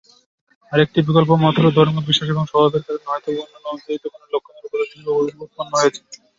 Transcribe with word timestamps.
আরেকটি 0.71 0.99
বিকল্প 1.07 1.29
মত 1.41 1.55
হলোঃ 1.57 1.75
ধর্মীয় 1.77 2.07
বিশ্বাস 2.09 2.27
এবং 2.29 2.43
স্বভাবের 2.51 2.81
কারণ 2.85 3.01
হয়তোবা 3.07 3.41
অন্যান্য 3.43 3.67
অভিযোজিত 3.71 4.03
কোনো 4.13 4.25
লক্ষণের 4.33 4.63
উপজাত 4.63 4.87
হিসেবে 4.87 5.11
উৎপন্ন 5.43 5.71
হয়েছে। 5.73 6.01